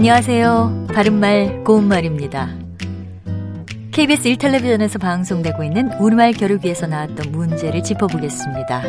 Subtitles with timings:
[0.00, 0.86] 안녕하세요.
[0.94, 2.48] 바른말 고운말입니다.
[3.92, 8.82] KBS 1텔레비전에서 방송되고 있는 우리말 겨루기에서 나왔던 문제를 짚어보겠습니다.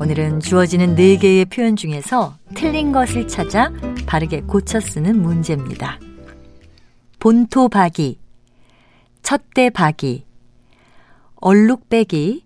[0.00, 3.70] 오늘은 주어지는 4개의 표현 중에서 틀린 것을 찾아
[4.04, 6.00] 바르게 고쳐 쓰는 문제입니다.
[7.20, 8.18] 본토 박이,
[9.22, 10.26] 첫대 박이,
[11.36, 12.44] 얼룩배기,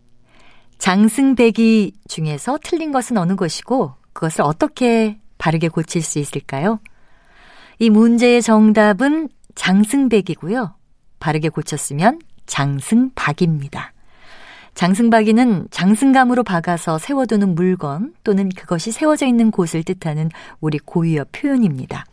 [0.76, 6.78] 장승배기 중에서 틀린 것은 어느 것이고 그것을 어떻게 바르게 고칠 수 있을까요?
[7.82, 10.76] 이 문제의 정답은 장승배기고요.
[11.18, 13.92] 바르게 고쳤으면 장승박입니다.
[14.74, 22.04] 장승박이는 장승감으로 박아서 세워두는 물건 또는 그것이 세워져 있는 곳을 뜻하는 우리 고유어 표현입니다.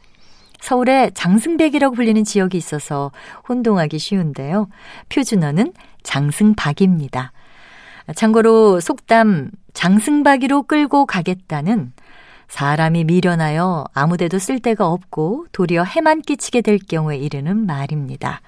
[0.60, 3.12] 서울에 장승백이라고 불리는 지역이 있어서
[3.48, 4.70] 혼동하기 쉬운데요.
[5.10, 7.32] 표준어는 장승박입니다.
[8.16, 11.94] 참고로 속담 장승박이로 끌고 가겠다는
[12.50, 18.42] 사람이 미련하여 아무데도 쓸 데가 없고 도리어 해만 끼치게 될 경우에 이르는 말입니다.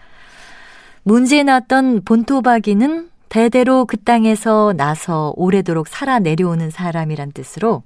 [1.04, 7.84] 문제에 나왔던 본토박이는 대대로 그 땅에서 나서 오래도록 살아 내려오는 사람이란 뜻으로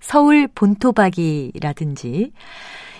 [0.00, 2.32] 서울 본토박이라든지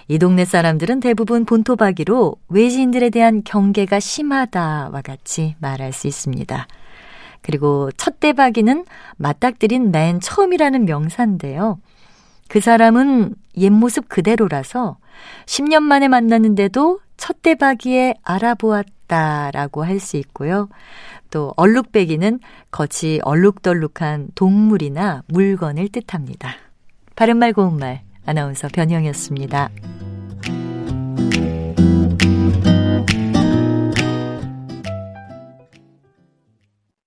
[0.08, 6.66] 이 동네 사람들은 대부분 본토박이로 외지인들에 대한 경계가 심하다와 같이 말할 수 있습니다.
[7.42, 8.84] 그리고 첫대박이는
[9.16, 11.78] 맞닥뜨린 맨 처음이라는 명사인데요.
[12.48, 14.98] 그 사람은 옛 모습 그대로라서
[15.46, 20.68] 10년 만에 만났는데도 첫 대박이에 알아보았다라고 할 수 있고요.
[21.30, 26.54] 또 얼룩배기는 겉이 얼룩덜룩한 동물이나 물건을 뜻합니다.
[27.16, 29.70] 바른말 고운말 아나운서 변형이었습니다.